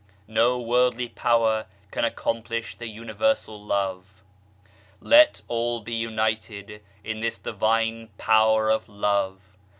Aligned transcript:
No 0.27 0.59
worldly 0.59 1.09
power 1.09 1.67
can 1.91 2.03
accomplish 2.03 2.73
the 2.75 2.87
Universal 2.87 3.61
Love. 3.63 4.23
Let 4.99 5.43
all 5.47 5.79
be 5.79 5.93
united 5.93 6.81
in 7.03 7.19
this 7.19 7.37
Divine 7.37 8.07
Power 8.17 8.71
of 8.71 8.89
Love 8.89 9.55